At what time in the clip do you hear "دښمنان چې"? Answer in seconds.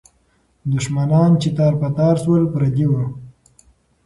0.73-1.49